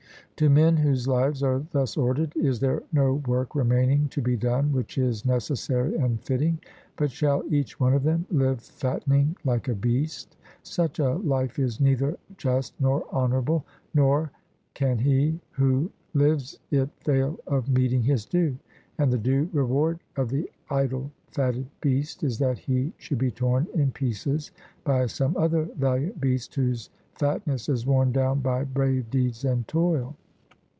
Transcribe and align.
To 0.37 0.49
men 0.49 0.77
whose 0.77 1.07
lives 1.07 1.43
are 1.43 1.61
thus 1.71 1.95
ordered, 1.95 2.35
is 2.35 2.59
there 2.59 2.81
no 2.91 3.21
work 3.27 3.53
remaining 3.53 4.07
to 4.09 4.23
be 4.23 4.35
done 4.35 4.73
which 4.73 4.97
is 4.97 5.23
necessary 5.23 5.95
and 5.95 6.19
fitting, 6.19 6.59
but 6.97 7.11
shall 7.11 7.43
each 7.53 7.79
one 7.79 7.93
of 7.93 8.01
them 8.01 8.25
live 8.31 8.59
fattening 8.59 9.37
like 9.45 9.67
a 9.67 9.75
beast? 9.75 10.37
Such 10.63 10.97
a 10.97 11.13
life 11.13 11.59
is 11.59 11.79
neither 11.79 12.17
just 12.37 12.73
nor 12.81 13.05
honourable, 13.13 13.63
nor 13.93 14.31
can 14.73 14.97
he 14.97 15.39
who 15.51 15.91
lives 16.15 16.57
it 16.71 16.89
fail 17.01 17.37
of 17.45 17.69
meeting 17.69 18.01
his 18.01 18.25
due; 18.25 18.57
and 18.97 19.13
the 19.13 19.19
due 19.19 19.47
reward 19.53 19.99
of 20.15 20.29
the 20.29 20.49
idle 20.71 21.11
fatted 21.27 21.67
beast 21.81 22.23
is 22.23 22.39
that 22.39 22.57
he 22.57 22.91
should 22.97 23.19
be 23.19 23.29
torn 23.29 23.67
in 23.75 23.91
pieces 23.91 24.49
by 24.85 25.05
some 25.05 25.37
other 25.37 25.65
valiant 25.77 26.19
beast 26.19 26.55
whose 26.55 26.89
fatness 27.13 27.69
is 27.69 27.85
worn 27.85 28.11
down 28.11 28.39
by 28.39 28.63
brave 28.63 29.07
deeds 29.11 29.45
and 29.45 29.67
toil. 29.67 30.15